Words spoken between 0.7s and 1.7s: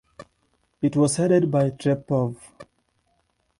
It was headed by